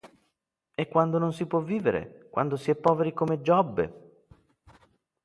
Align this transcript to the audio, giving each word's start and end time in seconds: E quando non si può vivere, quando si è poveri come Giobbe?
E 0.81 0.83
quando 0.93 1.15
non 1.19 1.31
si 1.31 1.45
può 1.45 1.59
vivere, 1.59 2.27
quando 2.31 2.55
si 2.55 2.71
è 2.71 2.75
poveri 2.75 3.13
come 3.13 3.41
Giobbe? 3.41 4.23